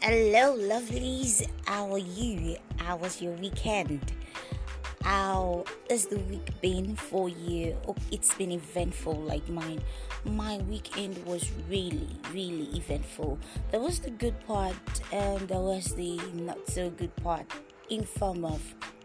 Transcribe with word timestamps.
hello, 0.00 0.56
lovelies. 0.56 1.46
How 1.66 1.92
are 1.92 1.98
you? 1.98 2.56
How 2.78 2.96
was 2.96 3.22
your 3.22 3.32
weekend? 3.34 4.00
How 5.02 5.64
has 5.88 6.06
the 6.06 6.18
week 6.18 6.60
been 6.60 6.96
for 6.96 7.28
you? 7.28 7.76
Oh, 7.86 7.94
it's 8.10 8.34
been 8.34 8.50
eventful 8.50 9.14
like 9.14 9.48
mine. 9.48 9.80
My 10.24 10.58
weekend 10.68 11.24
was 11.24 11.50
really, 11.68 12.08
really 12.32 12.76
eventful. 12.76 13.38
There 13.70 13.80
was 13.80 14.00
the 14.00 14.10
good 14.10 14.38
part, 14.46 14.74
and 15.12 15.46
there 15.48 15.60
was 15.60 15.94
the 15.94 16.20
not 16.34 16.68
so 16.68 16.90
good 16.90 17.14
part 17.16 17.46
in 17.88 18.04
form 18.04 18.44
of 18.44 18.60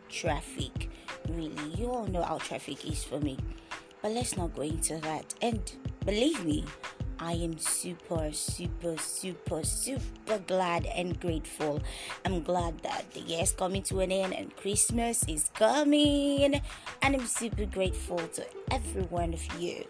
traffic. 0.10 0.90
Really, 1.30 1.76
you 1.76 1.92
all 1.92 2.08
know 2.08 2.24
how 2.24 2.40
traffic 2.40 2.86
is 2.86 3.04
for 3.04 3.20
me. 3.20 3.38
But 4.02 4.12
let's 4.12 4.36
not 4.36 4.56
go 4.56 4.64
into 4.64 4.98
that. 4.98 5.36
And 5.42 5.62
believe 6.06 6.44
me, 6.44 6.66
I 7.20 7.34
am 7.34 7.58
super, 7.58 8.32
super, 8.32 8.98
super, 8.98 9.64
super 9.64 10.40
glad 10.48 10.86
and 10.86 11.20
grateful. 11.20 11.82
I'm 12.26 12.44
glad 12.44 12.82
that 12.84 13.12
the 13.12 13.22
year's 13.22 13.52
coming 13.52 13.84
to 13.84 14.00
an 14.02 14.12
end 14.12 14.34
and 14.34 14.56
Christmas 14.56 15.24
is 15.28 15.50
coming. 15.54 16.62
And 17.02 17.16
I'm 17.16 17.26
super 17.28 17.66
grateful 17.66 18.18
to 18.18 18.46
every 18.72 19.04
one 19.04 19.34
of 19.34 19.62
you 19.62 19.86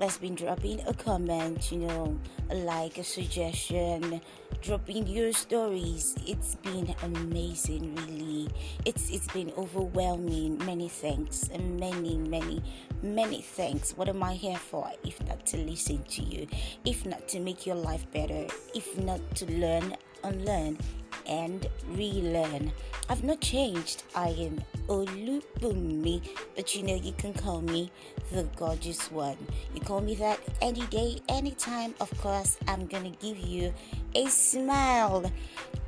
that's 0.00 0.16
been 0.16 0.34
dropping 0.34 0.80
a 0.86 0.94
comment, 0.94 1.70
you 1.70 1.78
know, 1.78 2.18
a 2.48 2.54
like, 2.54 2.96
a 2.96 3.04
suggestion, 3.04 4.22
dropping 4.62 5.06
your 5.06 5.30
stories. 5.32 6.16
It's 6.26 6.54
been 6.56 6.94
amazing, 7.02 7.94
really. 7.96 8.48
It's 8.86 9.10
it's 9.10 9.28
been 9.28 9.52
overwhelming. 9.58 10.56
Many 10.64 10.88
thanks 10.88 11.48
and 11.52 11.78
many, 11.78 12.16
many, 12.16 12.62
many 13.02 13.42
thanks. 13.42 13.96
What 13.96 14.08
am 14.08 14.22
I 14.22 14.34
here 14.34 14.58
for 14.58 14.90
if 15.04 15.20
not 15.26 15.46
to 15.46 15.56
listen 15.56 16.02
to 16.04 16.22
you? 16.22 16.46
If 16.84 17.06
not 17.06 17.28
to 17.28 17.40
make 17.40 17.66
your 17.66 17.76
life 17.76 18.10
better? 18.12 18.46
If 18.74 18.98
not 18.98 19.20
to 19.36 19.46
learn, 19.46 19.96
unlearn, 20.24 20.78
and 21.26 21.66
relearn. 21.88 22.72
I've 23.08 23.24
not 23.24 23.40
changed. 23.40 24.04
I 24.14 24.28
am 24.28 24.62
Olubumi, 24.88 26.28
but 26.56 26.74
you 26.74 26.82
know 26.82 26.94
you 26.94 27.12
can 27.12 27.34
call 27.34 27.60
me 27.60 27.90
the 28.32 28.44
gorgeous 28.56 29.10
one. 29.10 29.36
You 29.74 29.80
call 29.80 30.00
me 30.00 30.14
that 30.16 30.38
any 30.60 30.86
day, 30.86 31.20
anytime. 31.28 31.94
Of 32.00 32.10
course, 32.20 32.58
I'm 32.68 32.86
gonna 32.86 33.10
give 33.10 33.38
you 33.38 33.72
a 34.14 34.26
smile. 34.26 35.30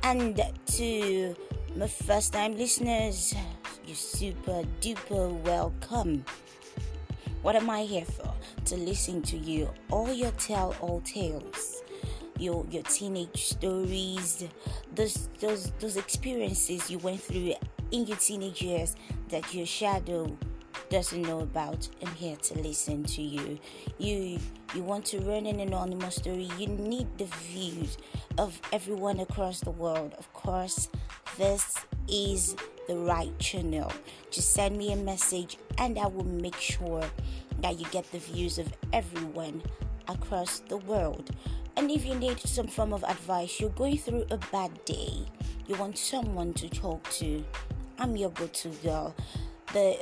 And 0.03 0.41
to 0.77 1.35
my 1.75 1.87
first 1.87 2.33
time 2.33 2.57
listeners, 2.57 3.33
you're 3.85 3.95
super 3.95 4.63
duper 4.81 5.31
welcome. 5.43 6.25
What 7.43 7.55
am 7.55 7.69
I 7.69 7.83
here 7.83 8.05
for? 8.05 8.33
To 8.65 8.75
listen 8.75 9.21
to 9.23 9.37
you, 9.37 9.69
all 9.91 10.11
your 10.11 10.31
tell 10.31 10.75
all 10.81 11.01
tales 11.01 11.83
your 12.39 12.65
your 12.69 12.83
teenage 12.83 13.45
stories, 13.45 14.45
those 14.95 15.29
those 15.39 15.71
those 15.79 15.97
experiences 15.97 16.89
you 16.89 16.97
went 16.99 17.21
through 17.21 17.53
in 17.91 18.07
your 18.07 18.17
teenage 18.17 18.61
years 18.61 18.95
that 19.29 19.53
your 19.53 19.65
shadow 19.65 20.35
doesn't 20.89 21.21
know 21.23 21.39
about. 21.41 21.87
I'm 22.01 22.13
here 22.15 22.35
to 22.35 22.59
listen 22.59 23.03
to 23.03 23.21
you. 23.21 23.59
You 23.97 24.39
you 24.73 24.83
want 24.83 25.05
to 25.07 25.19
run 25.19 25.45
an 25.45 25.59
anonymous 25.59 26.15
story. 26.15 26.49
You 26.57 26.67
need 26.67 27.07
the 27.17 27.25
views 27.25 27.97
of 28.37 28.59
everyone 28.71 29.19
across 29.19 29.59
the 29.59 29.71
world. 29.71 30.13
Of 30.17 30.31
course, 30.33 30.89
this 31.37 31.75
is 32.07 32.55
the 32.87 32.97
right 32.97 33.37
channel. 33.39 33.91
Just 34.31 34.53
send 34.53 34.77
me 34.77 34.91
a 34.93 34.95
message 34.95 35.57
and 35.77 35.97
I 35.97 36.07
will 36.07 36.25
make 36.25 36.55
sure 36.55 37.03
that 37.61 37.79
you 37.79 37.85
get 37.91 38.11
the 38.11 38.19
views 38.19 38.59
of 38.59 38.71
everyone 38.91 39.61
across 40.07 40.59
the 40.59 40.77
world. 40.77 41.31
And 41.75 41.89
if 41.89 42.05
you 42.05 42.15
need 42.15 42.39
some 42.39 42.67
form 42.67 42.93
of 42.93 43.03
advice, 43.03 43.59
you're 43.59 43.69
going 43.71 43.97
through 43.97 44.25
a 44.29 44.37
bad 44.51 44.85
day, 44.85 45.25
you 45.67 45.75
want 45.75 45.97
someone 45.97 46.53
to 46.53 46.69
talk 46.69 47.09
to, 47.13 47.43
I'm 47.97 48.15
your 48.15 48.29
go 48.31 48.47
to 48.47 48.69
girl. 48.69 49.15
The, 49.73 49.97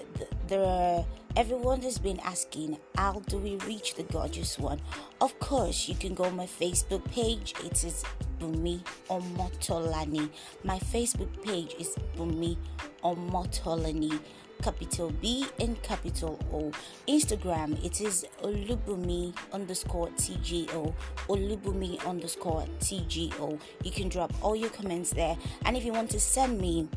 the, 0.48 0.66
are, 0.66 1.06
everyone 1.38 1.81
has 1.81 1.98
been 1.98 2.19
asking, 2.22 2.78
how 2.96 3.22
do 3.28 3.38
we 3.38 3.56
reach 3.68 3.96
the 3.96 4.03
gorgeous 4.03 4.59
one? 4.59 4.81
Of 5.22 5.40
course, 5.40 5.88
you 5.88 5.96
can 5.96 6.13
go 6.13 6.25
on 6.25 6.36
my 6.36 6.48
Facebook 6.48 7.09
page. 7.12 7.53
It 7.63 7.84
is 7.84 8.03
Bumi 8.41 8.81
Omotolani. 9.09 10.29
My 10.63 10.79
Facebook 10.79 11.29
page 11.44 11.75
is 11.79 11.96
Bumi 12.18 12.57
Omotolani 13.03 14.19
capital 14.62 15.12
B 15.22 15.46
and 15.59 15.81
capital 15.81 16.40
O. 16.53 16.72
Instagram, 17.07 17.84
it 17.84 18.00
is 18.01 18.25
Olubumi 18.44 19.35
underscore 19.51 20.07
TGO, 20.09 20.94
Olubumi 21.28 22.03
underscore 22.06 22.66
TGO. 22.80 23.59
You 23.84 23.91
can 23.91 24.07
drop 24.09 24.31
all 24.41 24.56
your 24.56 24.69
comments 24.69 25.12
there. 25.12 25.35
And 25.66 25.75
if 25.75 25.84
you 25.84 25.91
want 25.94 26.12
to 26.12 26.19
send 26.19 26.59
me 26.59 26.88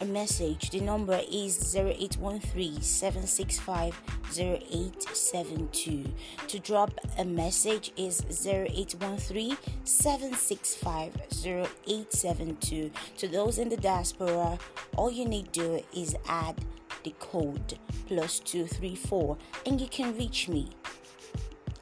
a 0.00 0.04
message, 0.04 0.70
the 0.70 0.80
number 0.80 1.20
is 1.30 1.74
0813 1.74 2.80
765 2.80 4.00
0872. 4.36 6.04
To 6.48 6.58
drop 6.58 6.90
a 7.18 7.24
message 7.24 7.92
is 7.96 8.20
0813 8.46 9.56
765 9.84 11.14
0872. 11.44 12.90
To 13.18 13.28
those 13.28 13.58
in 13.58 13.68
the 13.68 13.76
diaspora, 13.76 14.58
all 14.96 15.10
you 15.10 15.24
need 15.26 15.52
to 15.54 15.60
do 15.60 15.84
is 15.94 16.16
add 16.28 16.56
the 17.04 17.14
code 17.20 17.78
plus 18.06 18.40
234 18.40 19.36
and 19.64 19.80
you 19.80 19.86
can 19.86 20.16
reach 20.16 20.48
me 20.48 20.68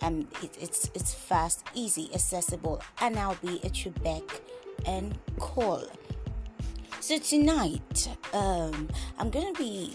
um 0.03 0.29
it, 0.43 0.57
it's 0.61 0.91
it's 0.95 1.15
fast 1.15 1.65
easy 1.75 2.11
accessible 2.13 2.83
and 3.01 3.19
i'll 3.19 3.37
be 3.37 3.59
at 3.65 3.85
your 3.87 3.95
beck 4.03 4.23
and 4.87 5.17
call 5.39 5.83
so 7.05 7.19
tonight 7.19 8.09
um 8.33 8.89
i'm 9.19 9.29
gonna 9.29 9.53
be 9.59 9.95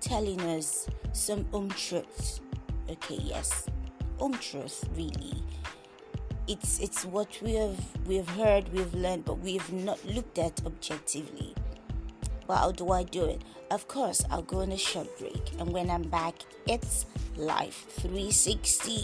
telling 0.00 0.40
us 0.40 0.88
some 1.12 1.44
um 1.52 1.68
truths 1.68 2.40
okay 2.88 3.18
yes 3.20 3.66
truth 4.40 4.88
really 4.96 5.34
it's 6.48 6.80
it's 6.80 7.04
what 7.04 7.28
we 7.42 7.52
have 7.52 7.78
we 8.06 8.16
have 8.16 8.30
heard 8.30 8.66
we 8.72 8.78
have 8.78 8.94
learned 8.94 9.22
but 9.26 9.38
we 9.40 9.58
have 9.58 9.70
not 9.70 10.02
looked 10.06 10.38
at 10.38 10.64
objectively 10.64 11.54
well, 12.46 12.58
how 12.58 12.70
do 12.70 12.92
I 12.92 13.02
do 13.02 13.24
it? 13.24 13.42
Of 13.72 13.88
course, 13.88 14.24
I'll 14.30 14.40
go 14.40 14.60
on 14.60 14.70
a 14.70 14.78
short 14.78 15.08
break, 15.18 15.50
and 15.58 15.72
when 15.72 15.90
I'm 15.90 16.04
back, 16.04 16.34
it's 16.68 17.04
Life 17.36 17.86
360. 17.88 19.00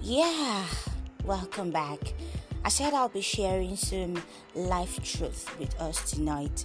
Yeah, 0.00 0.64
welcome 1.24 1.72
back. 1.72 2.14
I 2.66 2.68
said 2.68 2.94
I'll 2.94 3.08
be 3.08 3.20
sharing 3.20 3.76
some 3.76 4.20
life 4.56 5.00
truth 5.04 5.56
with 5.56 5.80
us 5.80 6.10
tonight. 6.10 6.64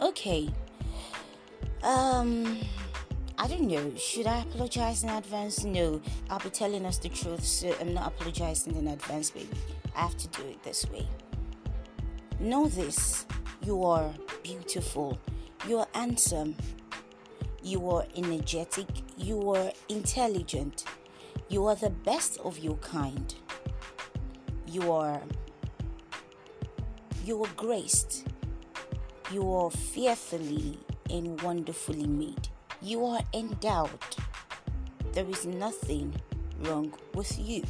Okay. 0.00 0.48
Um 1.82 2.60
I 3.36 3.48
don't 3.48 3.62
know. 3.62 3.96
Should 3.96 4.28
I 4.28 4.42
apologize 4.42 5.02
in 5.02 5.08
advance? 5.08 5.64
No. 5.64 6.00
I'll 6.30 6.38
be 6.38 6.50
telling 6.50 6.86
us 6.86 6.98
the 6.98 7.08
truth, 7.08 7.44
so 7.44 7.74
I'm 7.80 7.92
not 7.92 8.06
apologizing 8.06 8.76
in 8.76 8.86
advance, 8.86 9.32
baby. 9.32 9.48
I 9.96 10.02
have 10.02 10.16
to 10.18 10.28
do 10.28 10.46
it 10.46 10.62
this 10.62 10.88
way. 10.88 11.08
Know 12.38 12.68
this 12.68 13.26
you 13.64 13.82
are 13.82 14.14
beautiful, 14.44 15.18
you 15.66 15.78
are 15.78 15.88
handsome, 15.94 16.54
you 17.60 17.90
are 17.90 18.06
energetic, 18.14 18.86
you 19.16 19.50
are 19.50 19.72
intelligent, 19.88 20.84
you 21.48 21.66
are 21.66 21.74
the 21.74 21.90
best 21.90 22.38
of 22.44 22.60
your 22.60 22.76
kind. 22.76 23.34
You 24.70 24.92
are 24.92 25.22
you 27.24 27.42
are 27.42 27.50
graced. 27.56 28.26
You 29.32 29.50
are 29.54 29.70
fearfully 29.70 30.78
and 31.08 31.40
wonderfully 31.40 32.06
made. 32.06 32.48
You 32.82 33.04
are 33.06 33.20
endowed. 33.32 33.98
There 35.12 35.28
is 35.28 35.46
nothing 35.46 36.14
wrong 36.60 36.92
with 37.14 37.38
you. 37.38 37.64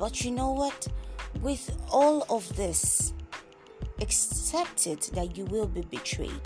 But 0.00 0.24
you 0.24 0.32
know 0.32 0.50
what? 0.50 0.88
With 1.42 1.76
all 1.92 2.26
of 2.28 2.56
this, 2.56 3.12
accept 4.00 4.88
it 4.88 5.10
that 5.14 5.36
you 5.36 5.44
will 5.44 5.68
be 5.68 5.82
betrayed, 5.82 6.42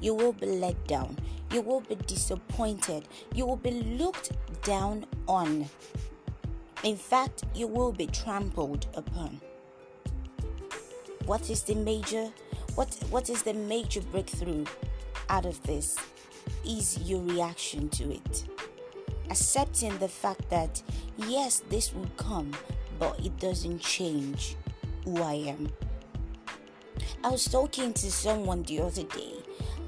you 0.00 0.14
will 0.14 0.32
be 0.32 0.46
let 0.46 0.86
down, 0.86 1.16
you 1.50 1.60
will 1.60 1.80
be 1.80 1.96
disappointed, 1.96 3.08
you 3.34 3.46
will 3.46 3.56
be 3.56 3.70
looked 3.70 4.30
down 4.62 5.06
on. 5.26 5.68
In 6.82 6.96
fact, 6.96 7.44
you 7.54 7.68
will 7.68 7.92
be 7.92 8.06
trampled 8.06 8.86
upon. 8.94 9.40
What 11.26 11.48
is 11.48 11.62
the 11.62 11.76
major 11.76 12.30
what 12.74 12.92
what 13.10 13.30
is 13.30 13.42
the 13.42 13.54
major 13.54 14.00
breakthrough 14.00 14.64
out 15.28 15.46
of 15.46 15.62
this 15.62 15.96
is 16.66 16.98
your 17.02 17.20
reaction 17.20 17.88
to 17.90 18.12
it. 18.12 18.44
Accepting 19.30 19.96
the 19.98 20.08
fact 20.08 20.48
that 20.50 20.82
yes, 21.16 21.62
this 21.68 21.94
will 21.94 22.10
come, 22.16 22.52
but 22.98 23.18
it 23.24 23.38
doesn't 23.38 23.80
change 23.80 24.56
who 25.04 25.22
I 25.22 25.34
am. 25.34 25.68
I 27.22 27.28
was 27.30 27.44
talking 27.44 27.92
to 27.92 28.10
someone 28.10 28.62
the 28.64 28.80
other 28.80 29.04
day 29.04 29.34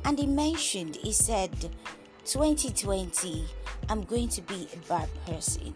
and 0.05 0.19
he 0.19 0.26
mentioned, 0.26 0.96
he 0.96 1.12
said, 1.12 1.50
2020, 2.25 3.44
I'm 3.88 4.02
going 4.02 4.29
to 4.29 4.43
be 4.43 4.69
a 4.73 4.88
bad 4.88 5.08
person. 5.26 5.75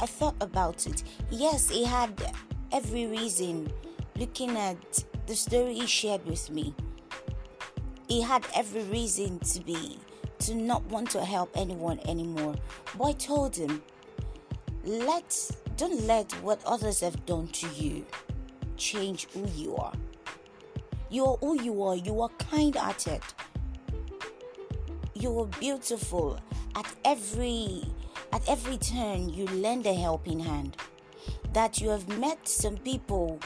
I 0.00 0.06
thought 0.06 0.36
about 0.40 0.86
it. 0.86 1.02
Yes, 1.30 1.68
he 1.70 1.84
had 1.84 2.32
every 2.72 3.06
reason 3.06 3.72
looking 4.16 4.56
at 4.56 4.76
the 5.26 5.34
story 5.34 5.74
he 5.74 5.86
shared 5.86 6.24
with 6.26 6.50
me. 6.50 6.74
He 8.08 8.20
had 8.22 8.46
every 8.54 8.82
reason 8.84 9.38
to 9.40 9.60
be 9.60 9.98
to 10.40 10.54
not 10.54 10.84
want 10.86 11.10
to 11.10 11.24
help 11.24 11.50
anyone 11.56 11.98
anymore. 12.06 12.54
But 12.96 13.04
I 13.04 13.12
told 13.12 13.56
him, 13.56 13.82
let 14.84 15.50
don't 15.76 16.02
let 16.06 16.32
what 16.42 16.62
others 16.64 17.00
have 17.00 17.26
done 17.26 17.48
to 17.48 17.68
you 17.68 18.06
change 18.76 19.26
who 19.32 19.46
you 19.54 19.76
are. 19.76 19.92
You 21.10 21.24
are 21.26 21.36
who 21.38 21.60
you 21.60 21.82
are. 21.82 21.96
You 21.96 22.20
are 22.20 22.28
kind-hearted. 22.38 23.22
You 25.14 25.40
are 25.40 25.46
beautiful. 25.46 26.38
At 26.74 26.86
every 27.04 27.84
at 28.36 28.46
every 28.50 28.76
turn, 28.76 29.30
you 29.30 29.46
lend 29.46 29.86
a 29.86 29.94
helping 29.94 30.38
hand. 30.38 30.76
That 31.54 31.80
you 31.80 31.88
have 31.88 32.06
met 32.18 32.46
some 32.46 32.76
people 32.76 33.40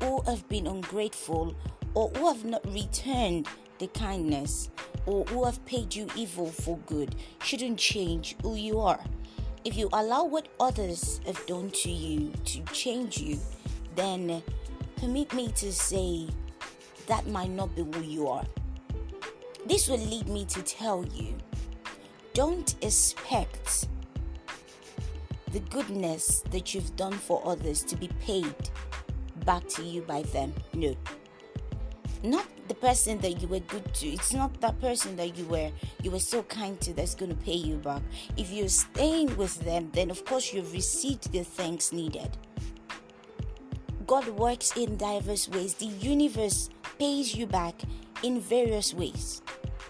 who 0.00 0.22
have 0.22 0.48
been 0.48 0.68
ungrateful 0.68 1.56
or 1.94 2.10
who 2.10 2.28
have 2.28 2.44
not 2.44 2.64
returned 2.72 3.48
the 3.80 3.88
kindness 3.88 4.70
or 5.04 5.24
who 5.24 5.44
have 5.44 5.64
paid 5.66 5.92
you 5.92 6.06
evil 6.14 6.46
for 6.46 6.78
good 6.86 7.16
shouldn't 7.42 7.76
change 7.76 8.36
who 8.42 8.54
you 8.54 8.78
are. 8.78 9.02
If 9.64 9.76
you 9.76 9.88
allow 9.92 10.22
what 10.22 10.46
others 10.60 11.20
have 11.26 11.44
done 11.46 11.70
to 11.82 11.90
you 11.90 12.30
to 12.44 12.62
change 12.72 13.18
you, 13.18 13.40
then 13.96 14.44
permit 14.94 15.34
me 15.34 15.48
to 15.56 15.72
say 15.72 16.28
that 17.08 17.26
might 17.26 17.50
not 17.50 17.74
be 17.74 17.82
who 17.82 18.00
you 18.00 18.28
are. 18.28 18.44
This 19.66 19.88
will 19.88 19.98
lead 19.98 20.28
me 20.28 20.44
to 20.44 20.62
tell 20.62 21.04
you 21.04 21.34
don't 22.32 22.76
expect 22.84 23.88
the 25.56 25.70
goodness 25.70 26.42
that 26.50 26.74
you've 26.74 26.94
done 26.96 27.14
for 27.14 27.40
others 27.46 27.82
to 27.82 27.96
be 27.96 28.10
paid 28.20 28.54
back 29.46 29.66
to 29.66 29.82
you 29.82 30.02
by 30.02 30.20
them. 30.24 30.52
No. 30.74 30.94
Not 32.22 32.46
the 32.68 32.74
person 32.74 33.18
that 33.20 33.40
you 33.40 33.48
were 33.48 33.60
good 33.60 33.94
to. 33.94 34.06
It's 34.06 34.34
not 34.34 34.60
that 34.60 34.78
person 34.82 35.16
that 35.16 35.38
you 35.38 35.46
were 35.46 35.70
you 36.02 36.10
were 36.10 36.20
so 36.20 36.42
kind 36.42 36.78
to 36.82 36.92
that's 36.92 37.14
going 37.14 37.30
to 37.30 37.42
pay 37.42 37.54
you 37.54 37.76
back. 37.76 38.02
If 38.36 38.50
you're 38.50 38.68
staying 38.68 39.34
with 39.38 39.58
them, 39.60 39.88
then 39.94 40.10
of 40.10 40.26
course 40.26 40.52
you've 40.52 40.74
received 40.74 41.32
the 41.32 41.42
thanks 41.42 41.90
needed. 41.90 42.36
God 44.06 44.28
works 44.28 44.76
in 44.76 44.98
diverse 44.98 45.48
ways. 45.48 45.72
The 45.72 45.86
universe 45.86 46.68
pays 46.98 47.34
you 47.34 47.46
back 47.46 47.80
in 48.22 48.40
various 48.42 48.92
ways. 48.92 49.40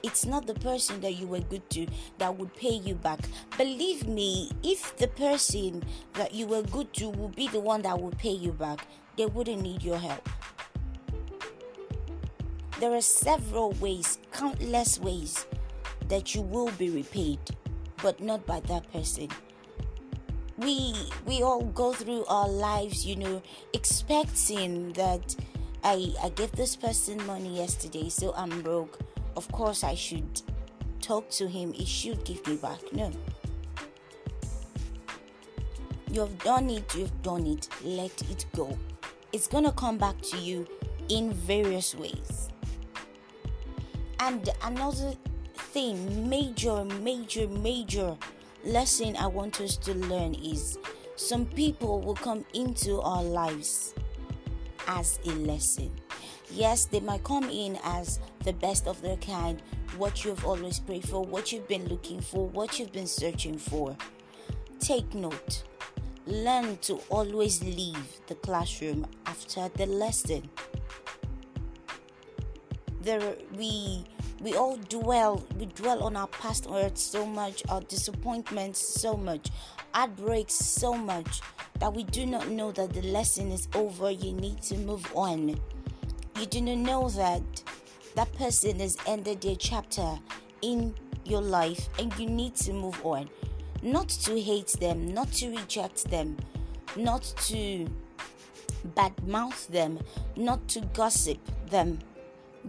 It's 0.07 0.25
not 0.25 0.47
the 0.47 0.55
person 0.55 1.01
that 1.01 1.15
you 1.15 1.27
were 1.27 1.41
good 1.41 1.69
to 1.71 1.85
that 2.19 2.39
would 2.39 2.55
pay 2.55 2.75
you 2.75 2.95
back. 2.95 3.19
Believe 3.59 4.07
me, 4.07 4.53
if 4.63 4.97
the 4.99 5.09
person 5.09 5.83
that 6.15 6.33
you 6.33 6.47
were 6.47 6.63
good 6.63 6.95
to 6.95 7.09
would 7.11 7.35
be 7.35 7.49
the 7.49 7.59
one 7.59 7.83
that 7.83 8.01
would 8.01 8.17
pay 8.17 8.31
you 8.31 8.53
back, 8.53 8.87
they 9.17 9.27
wouldn't 9.27 9.63
need 9.63 9.83
your 9.83 9.99
help. 9.99 10.29
There 12.79 12.95
are 12.95 13.01
several 13.01 13.73
ways, 13.73 14.19
countless 14.31 15.01
ways, 15.01 15.45
that 16.07 16.37
you 16.37 16.43
will 16.43 16.71
be 16.79 16.89
repaid, 16.89 17.41
but 18.01 18.21
not 18.21 18.47
by 18.47 18.61
that 18.61 18.87
person. 18.93 19.27
We 20.57 20.95
we 21.27 21.43
all 21.43 21.65
go 21.65 21.93
through 21.93 22.27
our 22.27 22.49
lives, 22.49 23.05
you 23.05 23.17
know, 23.17 23.43
expecting 23.73 24.93
that 24.93 25.35
I 25.83 26.15
I 26.23 26.29
gave 26.29 26.53
this 26.53 26.77
person 26.77 27.27
money 27.27 27.57
yesterday, 27.57 28.09
so 28.09 28.33
I'm 28.37 28.63
broke. 28.63 29.01
Of 29.37 29.51
course, 29.53 29.85
I 29.85 29.95
should 29.95 30.43
talk 31.01 31.29
to 31.31 31.47
him. 31.47 31.73
He 31.73 31.85
should 31.85 32.25
give 32.25 32.47
me 32.47 32.57
back. 32.57 32.81
No. 32.93 33.11
You 36.11 36.21
have 36.21 36.39
done 36.39 36.71
it. 36.71 36.95
You've 36.95 37.23
done 37.23 37.47
it. 37.47 37.69
Let 37.85 38.23
it 38.31 38.47
go. 38.55 38.79
It's 39.33 39.47
gonna 39.47 39.73
come 39.73 39.99
back 39.99 40.21
to 40.23 40.39
you 40.39 40.67
in 41.09 41.33
various 41.33 41.95
ways. 41.95 42.49
And 44.21 44.49
another 44.65 45.13
thing, 45.55 46.29
major, 46.29 46.85
major, 46.85 47.47
major 47.49 48.17
lesson 48.65 49.17
I 49.17 49.27
want 49.27 49.61
us 49.61 49.77
to 49.79 49.95
learn 49.95 50.35
is 50.35 50.79
some 51.17 51.45
people 51.47 52.01
will 52.01 52.15
come 52.15 52.45
into 52.55 53.01
our 53.03 53.23
lives 53.23 53.95
as 54.89 55.21
a 55.27 55.31
lesson. 55.31 55.91
Yes, 56.51 56.87
they 56.87 57.01
might 57.01 57.25
come 57.25 57.51
in 57.51 57.79
as 57.85 58.21
the 58.45 58.53
best 58.53 58.87
of 58.87 59.01
their 59.03 59.17
kind, 59.17 59.63
what 59.97 60.25
you've 60.25 60.45
always 60.45 60.81
prayed 60.81 61.09
for, 61.09 61.23
what 61.23 61.53
you've 61.53 61.69
been 61.69 61.87
looking 61.89 62.21
for, 62.21 62.49
what 62.49 62.79
you've 62.79 62.93
been 62.93 63.07
searching 63.07 63.59
for. 63.59 63.97
Take 64.79 65.15
note. 65.15 65.65
Learn 66.27 66.77
to 66.79 66.95
always 67.09 67.63
leave 67.63 68.21
the 68.27 68.35
classroom 68.37 69.07
after 69.27 69.69
the 69.77 69.87
lesson 69.87 70.49
there 73.07 73.37
we 73.57 74.05
we 74.41 74.55
all 74.55 74.77
dwell 74.89 75.47
we 75.57 75.67
dwell 75.67 76.03
on 76.03 76.17
our 76.17 76.27
past 76.27 76.67
hurts 76.67 77.01
so 77.01 77.25
much 77.25 77.63
our 77.69 77.81
disappointments 77.83 78.81
so 78.81 79.17
much 79.17 79.49
heartbreaks 79.95 80.55
so 80.55 80.93
much 80.93 81.41
that 81.79 81.95
we 81.95 82.03
do 82.03 82.27
not 82.27 82.49
know 82.49 82.73
that 82.73 82.93
the 82.93 83.03
lesson 83.03 83.53
is 83.53 83.69
over 83.77 84.11
you 84.11 84.33
need 84.33 84.61
to 84.61 84.77
move 84.79 85.07
on 85.15 85.57
you 86.39 86.47
do 86.47 86.61
not 86.61 86.79
know 86.79 87.09
that 87.11 87.43
that 88.15 88.33
person 88.35 88.81
has 88.81 88.97
ended 89.07 89.41
their 89.41 89.57
chapter 89.57 90.19
in 90.63 90.95
your 91.25 91.43
life 91.43 91.89
and 91.99 92.17
you 92.19 92.27
need 92.27 92.55
to 92.55 92.73
move 92.73 92.99
on 93.05 93.29
not 93.83 94.09
to 94.09 94.41
hate 94.41 94.77
them 94.81 95.13
not 95.13 95.31
to 95.33 95.49
reject 95.51 96.11
them 96.11 96.37
not 96.97 97.23
to 97.39 97.87
badmouth 98.95 99.67
them 99.69 99.99
not 100.37 100.67
to 100.69 100.81
gossip 100.95 101.39
them 101.69 101.99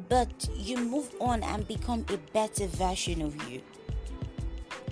but 0.09 0.49
you 0.55 0.77
move 0.77 1.13
on 1.19 1.43
and 1.43 1.67
become 1.67 2.05
a 2.13 2.17
better 2.31 2.67
version 2.67 3.21
of 3.21 3.49
you. 3.49 3.61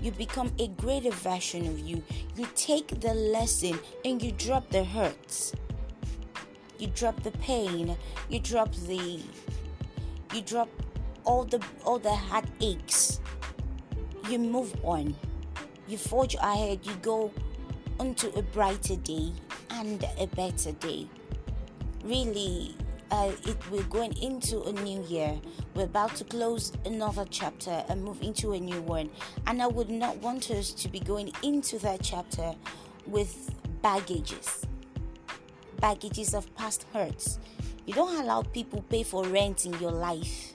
You 0.00 0.10
become 0.12 0.52
a 0.58 0.68
greater 0.68 1.10
version 1.10 1.66
of 1.66 1.78
you. 1.78 2.02
You 2.36 2.46
take 2.54 3.00
the 3.00 3.14
lesson 3.14 3.78
and 4.04 4.20
you 4.20 4.32
drop 4.32 4.68
the 4.70 4.84
hurts. 4.84 5.52
You 6.78 6.88
drop 6.88 7.22
the 7.22 7.32
pain. 7.32 7.96
You 8.28 8.40
drop 8.40 8.72
the 8.74 9.20
you 10.34 10.42
drop 10.42 10.68
all 11.24 11.44
the 11.44 11.62
all 11.84 11.98
the 11.98 12.14
heartaches. 12.14 13.20
You 14.28 14.38
move 14.38 14.74
on. 14.82 15.14
You 15.88 15.98
forge 15.98 16.34
ahead. 16.34 16.80
You 16.84 16.94
go 17.02 17.30
onto 17.98 18.28
a 18.30 18.42
brighter 18.42 18.96
day 18.96 19.32
and 19.70 20.04
a 20.18 20.26
better 20.26 20.72
day. 20.72 21.08
Really, 22.04 22.76
uh, 23.10 23.32
it, 23.44 23.70
we're 23.70 23.82
going 23.84 24.16
into 24.18 24.62
a 24.64 24.72
new 24.72 25.02
year. 25.04 25.38
We're 25.74 25.84
about 25.84 26.14
to 26.16 26.24
close 26.24 26.72
another 26.84 27.24
chapter 27.30 27.84
and 27.88 28.04
move 28.04 28.22
into 28.22 28.52
a 28.52 28.60
new 28.60 28.80
one. 28.82 29.10
And 29.46 29.62
I 29.62 29.66
would 29.66 29.90
not 29.90 30.16
want 30.18 30.50
us 30.50 30.72
to 30.72 30.88
be 30.88 31.00
going 31.00 31.32
into 31.42 31.78
that 31.80 32.02
chapter 32.02 32.54
with 33.06 33.50
baggages, 33.82 34.66
baggages 35.76 36.34
of 36.34 36.54
past 36.54 36.86
hurts. 36.92 37.38
You 37.86 37.94
don't 37.94 38.16
allow 38.20 38.42
people 38.42 38.82
pay 38.82 39.02
for 39.02 39.24
rent 39.24 39.66
in 39.66 39.72
your 39.78 39.92
life. 39.92 40.52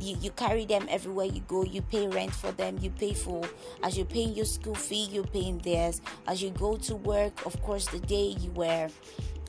You, 0.00 0.16
you 0.20 0.30
carry 0.30 0.64
them 0.64 0.86
everywhere 0.88 1.26
you 1.26 1.40
go. 1.48 1.64
You 1.64 1.82
pay 1.82 2.06
rent 2.06 2.32
for 2.32 2.52
them. 2.52 2.78
You 2.80 2.90
pay 2.90 3.14
for, 3.14 3.42
as 3.82 3.96
you're 3.96 4.06
paying 4.06 4.34
your 4.34 4.44
school 4.44 4.74
fee, 4.74 5.08
you're 5.10 5.24
paying 5.24 5.58
theirs. 5.58 6.00
As 6.26 6.42
you 6.42 6.50
go 6.50 6.76
to 6.76 6.96
work, 6.96 7.44
of 7.46 7.60
course, 7.62 7.86
the 7.86 7.98
day 8.00 8.36
you 8.38 8.50
were 8.52 8.88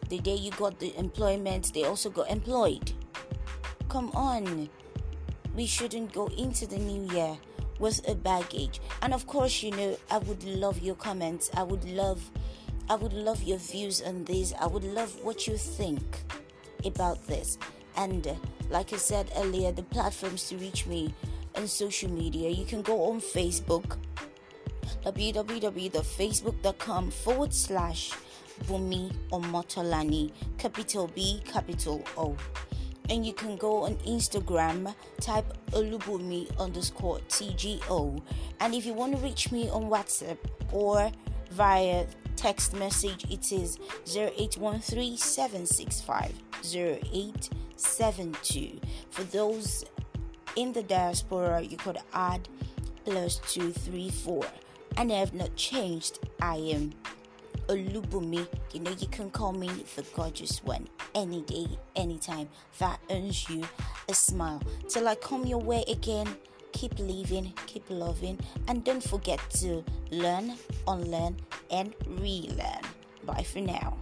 the 0.09 0.17
day 0.17 0.33
you 0.35 0.49
got 0.51 0.79
the 0.79 0.97
employment, 0.97 1.71
they 1.73 1.83
also 1.83 2.09
got 2.09 2.31
employed. 2.31 2.91
Come 3.89 4.09
on. 4.15 4.67
We 5.55 5.67
shouldn't 5.67 6.13
go 6.13 6.27
into 6.35 6.65
the 6.65 6.77
new 6.77 7.13
year 7.13 7.37
with 7.77 8.07
a 8.09 8.15
baggage. 8.15 8.81
And 9.03 9.13
of 9.13 9.27
course, 9.27 9.61
you 9.61 9.71
know, 9.71 9.97
I 10.09 10.17
would 10.17 10.43
love 10.43 10.81
your 10.81 10.95
comments. 10.95 11.51
I 11.55 11.63
would 11.63 11.85
love 11.85 12.31
I 12.89 12.95
would 12.95 13.13
love 13.13 13.43
your 13.43 13.59
views 13.59 14.01
on 14.01 14.25
this. 14.25 14.51
I 14.59 14.65
would 14.65 14.83
love 14.83 15.15
what 15.23 15.45
you 15.45 15.57
think 15.57 16.01
about 16.83 17.27
this. 17.27 17.59
And 17.95 18.35
like 18.71 18.93
I 18.93 18.97
said 18.97 19.31
earlier, 19.37 19.71
the 19.71 19.83
platforms 19.83 20.49
to 20.49 20.57
reach 20.57 20.87
me 20.87 21.13
on 21.55 21.67
social 21.67 22.09
media, 22.09 22.49
you 22.49 22.65
can 22.65 22.81
go 22.81 23.03
on 23.03 23.21
Facebook 23.21 23.97
www.facebook.com 25.05 27.11
forward 27.11 27.53
slash 27.53 28.11
Bumi 28.63 29.13
Omotolani, 29.31 30.31
capital 30.57 31.07
B, 31.13 31.41
capital 31.45 32.03
O. 32.17 32.35
And 33.09 33.25
you 33.25 33.33
can 33.33 33.55
go 33.55 33.83
on 33.83 33.95
Instagram, 33.97 34.93
type 35.21 35.45
Olubumi 35.71 36.49
underscore 36.59 37.19
TGO. 37.29 38.21
And 38.59 38.75
if 38.75 38.85
you 38.85 38.93
want 38.93 39.15
to 39.15 39.19
reach 39.19 39.51
me 39.51 39.69
on 39.69 39.85
WhatsApp 39.85 40.37
or 40.71 41.11
via 41.51 42.05
text 42.35 42.73
message, 42.73 43.25
it 43.29 43.51
is 43.51 43.77
0813 44.07 45.17
765 45.17 46.33
0872. 46.63 48.79
For 49.09 49.23
those 49.23 49.85
in 50.55 50.73
the 50.73 50.83
diaspora, 50.83 51.61
you 51.61 51.77
could 51.77 51.97
add 52.13 52.47
plus 53.05 53.37
234. 53.51 54.45
And 54.97 55.11
I 55.11 55.15
have 55.15 55.33
not 55.33 55.55
changed. 55.55 56.19
I 56.41 56.55
am 56.55 56.93
Olubumi. 57.67 58.47
You 58.73 58.79
know, 58.81 58.91
you 58.91 59.07
can 59.07 59.29
call 59.29 59.53
me 59.53 59.69
the 59.95 60.03
gorgeous 60.15 60.63
one 60.63 60.87
any 61.15 61.41
day, 61.41 61.67
anytime. 61.95 62.49
That 62.79 62.99
earns 63.09 63.49
you 63.49 63.63
a 64.07 64.13
smile. 64.13 64.61
Till 64.87 65.07
I 65.07 65.15
come 65.15 65.45
your 65.45 65.59
way 65.59 65.83
again, 65.87 66.27
keep 66.71 66.97
living, 66.99 67.53
keep 67.65 67.83
loving, 67.89 68.39
and 68.67 68.83
don't 68.83 69.03
forget 69.03 69.39
to 69.61 69.83
learn, 70.11 70.55
unlearn, 70.87 71.37
and 71.71 71.93
relearn. 72.07 72.83
Bye 73.25 73.43
for 73.43 73.59
now. 73.61 73.97